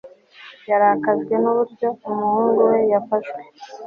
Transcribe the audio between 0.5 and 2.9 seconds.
yarakajwe n'uburyo umuhungu we